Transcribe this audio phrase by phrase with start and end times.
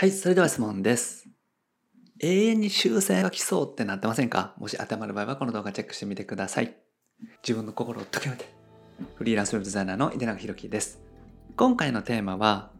[0.00, 1.28] はい、それでは質問です。
[2.20, 4.54] 永遠に修正が来そうってなってませんか？
[4.56, 6.74] もし当てはまる場合はこの動画チェックしてみてください。
[7.46, 8.46] 自分の心を解きめて。
[9.16, 11.02] フリーランスウェブデザイナーの井出永弘樹です。
[11.54, 12.70] 今回のテーマは、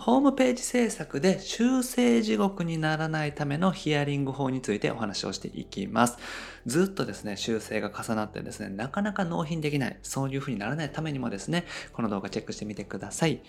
[0.00, 6.16] ホームページ制作で修正地獄にならないためのヒアリング法についてお話をしていきます。
[6.64, 13.42] ずっとですね、修正が重なってですね、なかなか納品できない、そういう風にならないためにもですね、この動画チェックしてみてください。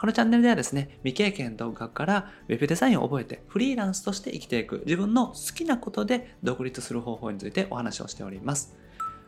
[0.00, 8.76] このチャンネルではですね、未経験動画からウェブデザインを覚えてフリーランスとして生きていく自分の好きなことで独立する方法についてお話をしております。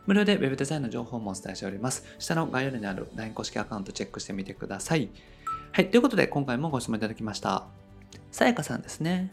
[0.05, 2.05] 無料でウェブデザインの情報もお伝えしております。
[2.19, 5.09] 下の概要欄にある LINE 公式アカウントチェックしてみてください。
[5.79, 7.63] はい、ということで今回もご質問いただきました。
[8.31, 9.31] さやかさんですね。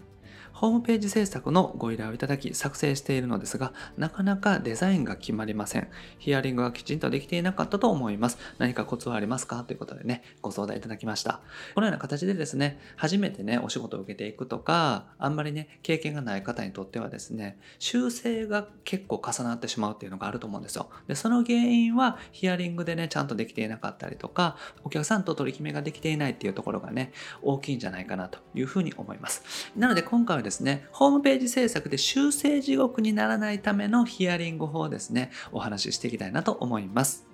[0.59, 5.89] ホームページ制作のご依頼をいただき作成しているのですが、なかなかデザインが決まりません。
[6.19, 8.39] ヒアリングがきちんとできていなかったと思います。
[8.57, 9.65] 何かコツはありますか？
[9.65, 11.41] ということでね、ご相談いただきました。
[11.75, 20.89] このような形でですね、初めてね、お仕事を受けていくとか、あんまりね、経験がない方にとってはですね、修正が結構重なってしまうっていうのがあると思うんですよ。
[21.07, 29.71] で、その原因はヒアリングでね、ちゃんとできていなかったりとか、お客さんと取り決めができていないっていうところがね、大きいんじゃないかなというふうに思います。
[29.77, 37.27] なので今回はですね、ホームページ制作で修正地獄にならないためのヒアリング法ですね、お話ししていきたいなと思います。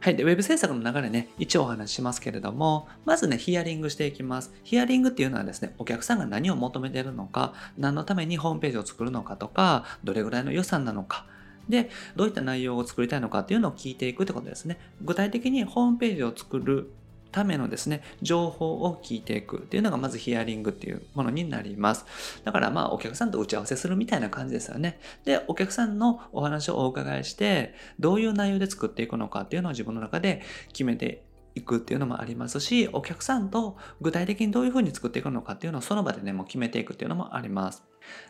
[0.00, 0.16] はい。
[0.16, 4.54] で、ウェブ制作の流れね、一応お話ししますけれども、まずね、ヒアリングしていきます。
[4.62, 11.26] ヒアリングっていうのはですね、お客さんが何を求めてるのか、何のためにホームページを作るのかとか、どれぐらいの予算なのか、
[11.68, 14.78] で、どういった内容を作りたいのかっていうのを聞いていくってことですね。
[15.02, 16.90] 具体的にホームページを作る
[17.36, 22.06] ためのですね、情報を聞いていくっていうのがまずヒアリングっていうものになります。
[22.44, 24.98] だからまあお客さんと打ち合わせするみたいな感じですよね。
[25.26, 37.84] で、お客さんのお話をお伺いして、どういう内容で作っていくのかっていうのを自分の中で決めていくっていうのもありますし、お客さんと具体的にどういうふうに作っていくのかっていうのをその場でね、もう決めていくっていうのもあります。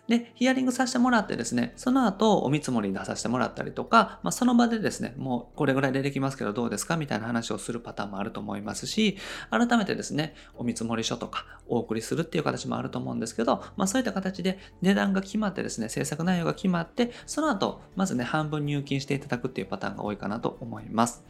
[0.08, 9.18] で、ヒアリングさせてもらってですね、その後お見積もり出させてもらったりとか、まあ、その場でですね、もうこれぐらいでできますけどどうですかみたいな話をするパターンもあると思いますし、
[9.50, 21.24] 改めてですね、お見積もり書とかお送りするっていう形もあると思うんですけど、まあ、そういった形で値段が決まってですね、制作内容が決まって、その後、まずね、半分入金していただくっていうパターンが多いかなと思います。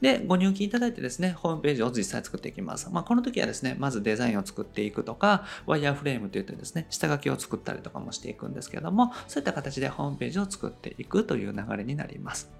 [0.00, 2.88] で、ご入金いただいてですね、ホームページを実際作っていきます。
[2.90, 12.50] まあ、この時はですね、まずデザインを作っていくとか、ワイヤーフレームといってですね、下書きを作ったりとかもしていくんですけども、そういった形でホームページを作っていくという流れになります。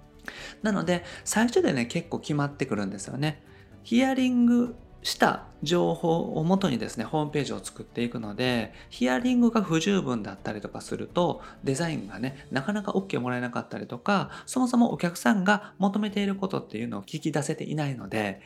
[0.61, 3.43] なので、最初でね、結構決まってくるんですよね。
[3.83, 18.41] ヒアリングした情報をもとにですね、ホームページを作っていくので、ヒアリングが不十分だったりとかすると、デザインがね、なかなか OK もらえなかったりとか、そもそもお客さんが求めていることっていうのを聞き出せていないので、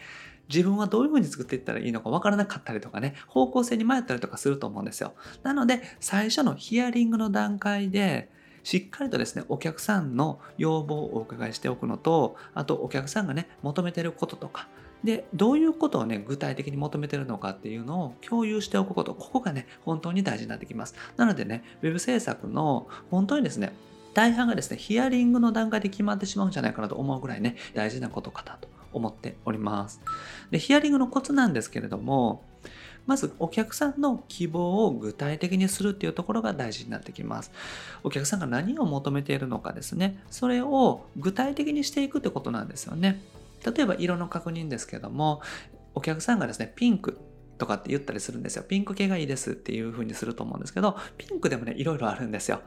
[0.50, 5.14] 自分はどういう風に作っていったらいいのかわからなかったりとかね、方向性に迷ったりとかすると思うんですよ。
[5.44, 8.30] なので、最初のヒアリングの段階で、
[8.64, 14.68] しっかりとですね、お客さんの要望をお伺いしておくのと、あとお客さんがね、求めてることとか、
[15.04, 20.96] で、どういうことをね、具体的に求めてるのかっていうのを共有しておくこと、ここがね、本当に大事になってきます。
[21.16, 23.72] なのでね、ウェブ制作の本当にですね、
[24.16, 30.02] 大半がですね、ヒアリングの段階で決まってしまうんじゃないかなと思うぐらいね、大事なことかなと思っております。
[30.50, 32.44] で、ヒアリングのコツなんですけれども、
[33.06, 37.52] まずお客さんの希望を具体的にするっていうところが大事になってきます。
[38.04, 43.22] お客さんが何を求めているのかですね、それを具体的にしていくってことなんですよね。
[43.66, 45.42] 例えば色の確認ですけども、
[45.94, 47.20] お客さんがですね、ピンク
[47.58, 48.64] とかって言ったりするんですよ。
[48.64, 52.62] ピンク系がいいですっていう風にすると思うんですけど、ピンクでもね、いろいろあるんですよ。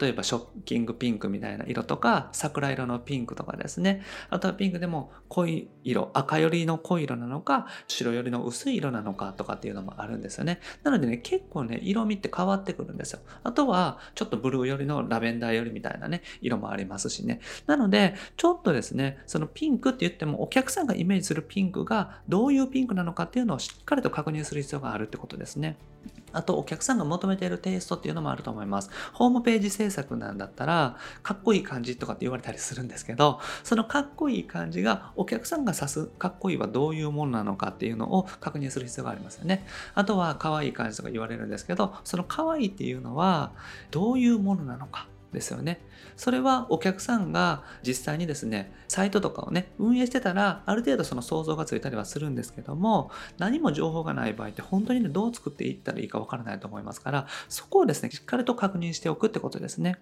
[0.00, 4.02] 例えばショッキングピンクみたいな色とか、桜色のピンクとかですね。
[4.30, 10.60] あとはピンクでも濃い色、赤寄りの濃い色なのか、白寄りの薄い色なのかとかっていうのもあるんですよね。
[10.82, 13.20] なのでね、結構ね、色味って変わってくるんですよ。
[13.42, 17.40] あとは、ちょっとブルー寄りのラベンダー寄りみたいなね、色もありますしね。
[17.66, 25.76] なので、ちょっとですね、そのピンクって言っても、お客さんがイメージするピンクがどういうピンクなのかっていうのをしっかりと確認入する必要があるってことですね。
[26.32, 28.90] あと、お客さんが求めているテイストっていうのもあると思います。
[29.12, 39.64] ホームページ制作なんだったら、かっこいい感じとかって言われたりするんですけど、そのかっこいい感じがお客さんが指すかっこいいはどういうものなのかっていうのを確認する必要がありますよね。
[39.94, 43.52] あとは、可愛い感じとか言われるんですけど、その可愛いっていうのは
[43.90, 45.06] どういうものなのか。
[45.34, 45.80] ですよね。
[46.16, 59.98] それはお客さんが実際にですね、サイトとかをね、運営してたら、ある程度その想像がついたりはするんですけども、何も情報がない場合って本当にね、どう作っていったらいいかわからないと思いますから、そこをですね、しっかりと確認しておくってことですね。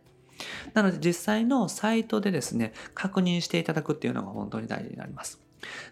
[0.75, 5.42] なので実際のサイトでですね、確認していただくっていうのが本当に大事になります。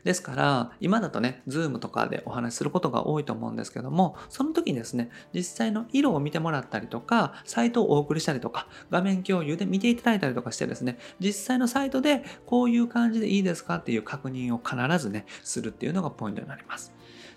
[0.05, 16.93] ですから今だとね Zoom とかでお話しすることが多いと思うんですけどもその時にですね実際の色を見てもらったりとかサイトをお送りしたりとか画面共有で見ていただいたりとかしてですね実際のサイトでこういう感じでいいですかっていう確認を必ずねするっていうのがポイントになります。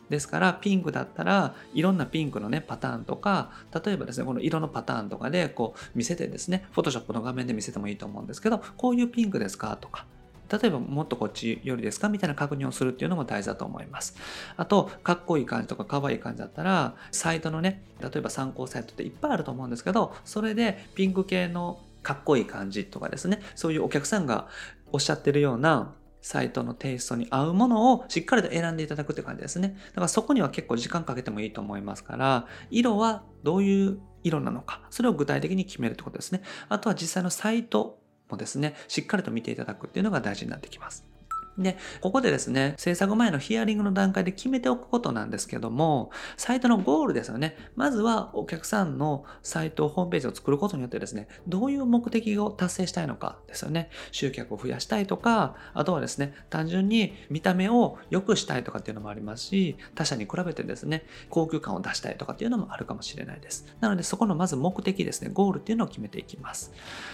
[0.09, 3.51] ですからピンクだったらいろんなピンクのねパターンとか
[3.83, 10.05] 例えばですねこの色のパターンとかでこう見せてですね Photoshop の画面で見せてもいいと思うんですけどこういうピンクですかとか
[10.51, 14.15] 例えばもっとこっちよりですかみたいな確認をするっていうのも大事だと思います。
[14.57, 24.47] あと、かっこいい感じとか可愛い感じだったら、サイトのね、例えば参考サイトっていっぱいあると思うんですけど、それでピンク系のかっこいい感じとかですね、そういうお客さんが
[24.91, 29.75] おっしゃってるようなサイトのテイストに合うものをしっかりと選んでいただくって感じですね。
[29.89, 36.41] だからそこには結構時間かけてもいいと思いますから、色はどういう色なのか、それを具体的に決めるってことですね。
[36.69, 37.99] あとは実際のサイト
[38.29, 41.12] もですね、しっかりと見ていただくっていうのが大事になってきます。
[41.57, 47.57] で、ここでですね、制作前のヒアリングの段階で決めておくことなんですけども、サイトのゴールですよね。
[47.75, 53.89] まずはお客さんのサイト、ホームページを作ることによってですね、どういう目的を達成したいのかですよね。
[54.11, 63.65] 集客を増やしたいとか、あとはですね、単純に見た目を良くしたいとかっていうのもありますし、他社に比べてですね、高級感を出したいとかっていうのもあるかもしれないです。
[63.79, 66.73] なので、そこのまず目的ですね、ゴールっていうのを決めていきます。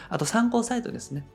[0.09, 1.25] あと参考サイトですね。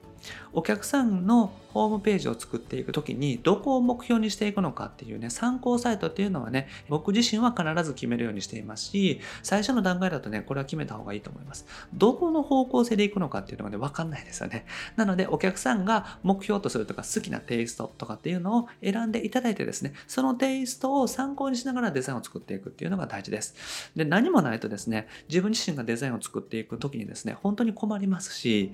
[0.52, 11.66] お客さんのホームページを作っていくときにどこを目標にしていくのかっていうね参考サイトっていうのはね僕自身は必ず決めるようにしていますし最初の段階だとねこれは決めた方がいいと思います。
[11.92, 14.66] どこの方向性でいくのかっていうのがね分かんないですよね。
[14.94, 23.90] なのでお客さんが目標とするとか好きなテイストとかっていうのを選んでいただいてですねそのテイストを参考にしながらデザインを作っていくっていうのが大事です。
[23.96, 28.72] で何もないとですね自分自身がデザインを作っていく時にですね本当に困りますし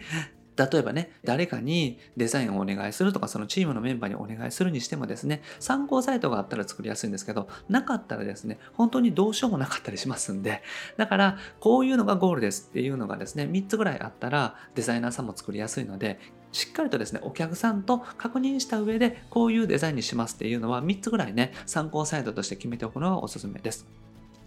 [0.61, 10.63] 例えばね、誰かにデザインをお願いするとか、そのチームのメンバーにお願いするにしてもですね、参考サイトがあったら作りやすいんですけど、なかったらですね、本当にどうしようもなかったりしますんで、
[10.99, 16.19] だから、こういうのがゴールですっていうのがですね、3つぐらいあったら、デザイナーさんも作りやすいので、
[16.53, 23.87] しっかりとですね、お客さんと確認した上で、こういうデザインにしますっていうのは、3つぐらいね、参考サイトとして決めておくのがおすすめです。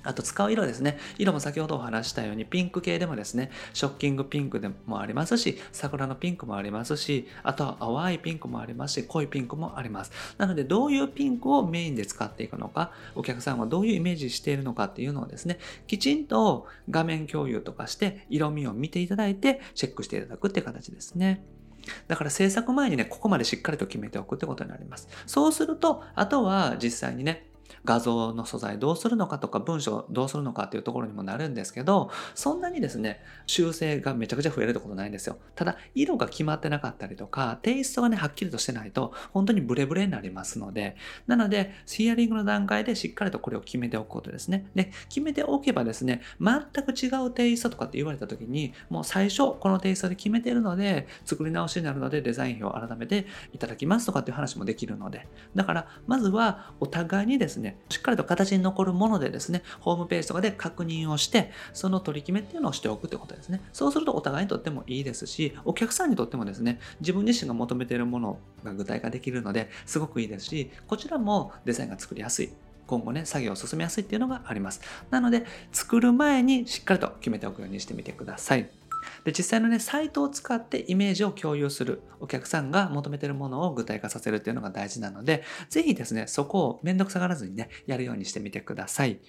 [0.04, 0.98] あと使う色ですね。
[1.18, 10.12] 色も先ほどお話したようにピンク系でもですね、ショッキングピンクでもありますし、桜のピンクもありますし、あとは淡いピンクもありますし、濃いピンクもあります。
[10.38, 21.44] なので、どういうピンクをメインで使っていくのか、お客さんはどういうイメージしているのかっていうのをですね、きちんと画面共有とかして色味を見ていただいてチェックしていただくって形ですね。
[22.08, 25.10] だから制作前にね、ここまでしっかりと決めておくってことになります。
[25.26, 27.48] そうすると、あとは実際にね、
[27.86, 35.38] 画像の素材どうするのかとか文章どうするのかっていうところにもなるんですけどそんなにですね修正がめちゃくちゃ増えるってことないんですよ。
[35.56, 40.96] ただ色が決まってなかったりとかテイストがねはっきりとしてないと本当にブレブレになりますので。
[41.28, 44.66] なのでヒアリングの段階でしっかりとこれを決めておくことですね。
[44.76, 55.28] で決めておけばですね全く違うテイストとかって言われた時にもう最初このテイストで決めてるので作り直しになるのでデザイン表を改めていただきますとかっていう話もできるので。
[55.56, 63.62] だからまずはお互いにですねねしっかりと形に残るものでですね、ホームページとかで確認をして、その取り決めっていうのをしておくってことですね。
[63.74, 72.52] そうするとお互いにとってもいいですし、お客さんにとってもですね、自分自身が求めているものが具体化できるので、すごくいいですし、こちらもデザインが作りやすい。
[72.86, 74.82] 今後ね、作業を進めやすいっていうのがあります。
[75.10, 78.70] なので、作る前にしっかりと決めておくようにしてみてください。
[79.24, 89.20] で実際のねサイトを使ってイメージを共有するお客さんが求めてるものを具体化させるっていうのが大事なので是非ですねそこをめんどくさがらずにねやるようにしてみてください。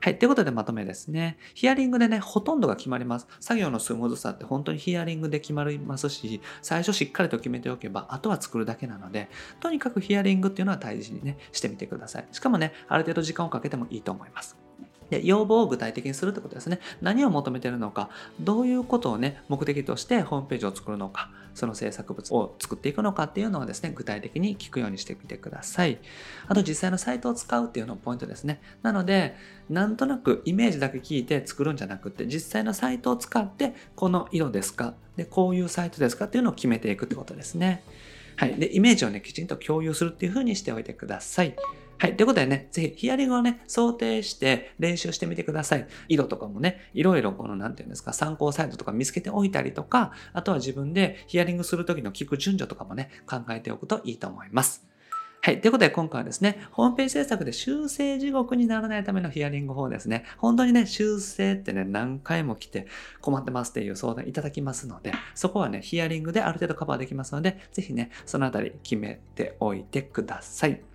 [0.00, 0.18] はい。
[0.18, 1.38] ということでまとめですね。
[1.54, 3.26] ヒアリングでね、ほとんどが決まります。
[3.40, 12.28] 作業のスムーズさって本当にヒアリングで決まりますし、最初しっかりと決めておけば、あとは作るだけなので、とにかくヒアリングっていうのは大事にね、してみてください。
[12.30, 14.67] しかもね、ある程度時間をかけてもいいと思います。
[15.10, 16.80] で要望を具体的にするってことですね。
[17.00, 18.10] 何を求めてるのか、
[18.40, 25.98] どういうことをね、目的としてホームページを作るのか、その制作物を作っていくのかっていうのをですね、具体的に聞くようにしてみてください。
[26.46, 28.60] あと実際のサイトを使うっていうのもポイントですね。
[28.82, 29.34] なので、
[29.68, 37.82] なんとなくイメージだけ聞いて作るんじゃなくて、実際のサイトを使って、この色ですかで、こういうサイトですかっていうのを決めていくってことですね。
[38.36, 38.54] はい。
[38.54, 41.56] で、イメージをね、きちんと共有するっていう風にしておいてください。
[42.00, 42.16] はい。
[42.16, 45.86] ということでね、ぜひヒアリングをね、想定して練習してみてください。
[46.08, 54.86] 色とかもね、いろいろこの、なんていうんですか、参考サイトとか見つけておいたりとか、あとは自分でヒアリングするときの聞く順序とかもね、考えておくといいと思います。
[55.40, 55.60] はい。
[55.60, 60.24] ということで、今回はですね、ホームページ制作で修正地獄にならないためのヒアリング法ですね。
[60.36, 62.86] 本当にね、修正ってね、何回も来て
[63.20, 70.87] 困ってますっていう相談いただきますので、そこはね、ヒアリングである程度カバーできますので、ぜひね、そのあたり決めておいてください。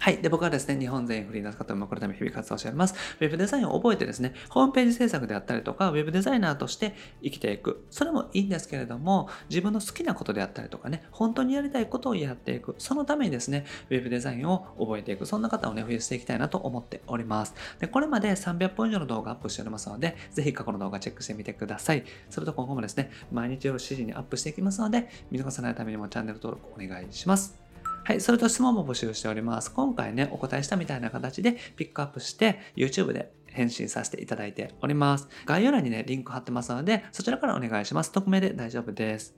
[0.00, 0.18] はい。
[0.18, 2.94] で、僕はですね、日本全員フリーランス方もこのため日々活動しております。
[3.20, 7.86] ウェブデザインを覚えてですね、ホームページ制作であったりとか、ウェブデザイナーとして生きていく。
[7.90, 12.74] それもいいんですけれども、自分の好きなことであったりとかね、本当にやりたいことをやっていく。
[12.78, 15.26] そのためにですね、ウェブデザインを覚えていく。
[15.26, 17.54] そんな方をね、増やしていきたいなと思っております。
[17.78, 22.04] で、これまで300本以上の動画アップしておりますので、ぜひ過去の動画チェックしてみてください。
[22.30, 27.63] それと今後もですね、毎日夜7時にアップしていきますので、見逃さないためにもチャンネル登録お願いします。
[28.06, 29.72] はい、それと質問も募集しております。
[29.72, 35.26] 今回ね、お答えしたみたいな形でピックアップして YouTube で返信させていただいております。
[35.46, 38.12] 概要欄にね、リンク貼ってますので、そちらからお願いします。
[38.12, 39.34] 匿名で大丈夫です。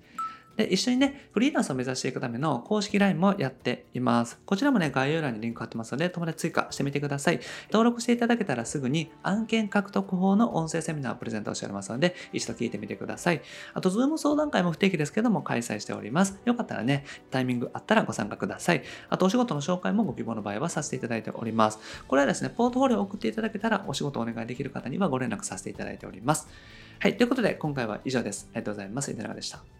[0.56, 4.40] で、一緒にね、フリーランスを目指していくための公式 LINE もやっています。
[4.46, 7.40] こちらもね、概要欄にリンク貼ってますので、友達追加してみてください。
[7.70, 13.42] 登録していただけたらすぐに案件獲得法の音声セミナーをプレゼントしておりますので、一度聞いてみてください。
[13.74, 16.38] あと、ズーム相談会も不定期ですけども、開催しております。
[16.44, 18.82] よかったらね、タイミングあったらご参加ください。
[19.10, 21.78] あと、お仕事の紹介もご希望の場合はさせていただいております。
[22.08, 26.48] これはですね、ポートフォリオを送っていただけたら、お仕事をお願いできる方にはご連絡させていただいております。
[26.98, 28.48] はい、ということで、今回は以上です。
[28.52, 29.10] ありがとうございます。
[29.10, 29.75] いかがでした